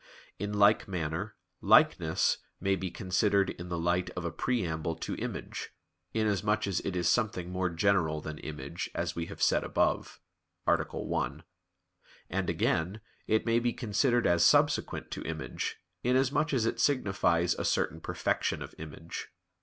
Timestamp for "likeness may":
1.61-2.75